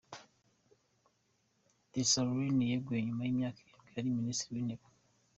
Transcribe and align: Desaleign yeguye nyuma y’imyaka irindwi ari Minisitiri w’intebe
Desaleign 1.91 2.57
yeguye 2.69 2.99
nyuma 3.07 3.21
y’imyaka 3.23 3.59
irindwi 3.61 3.91
ari 3.99 4.17
Minisitiri 4.17 4.55
w’intebe 4.55 4.85